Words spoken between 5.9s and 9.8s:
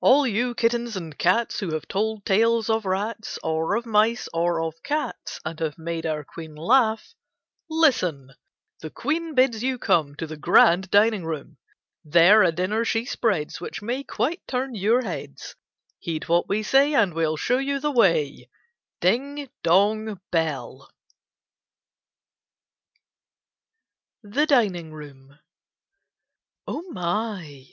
our Queen laugh, listen! The Queen bids you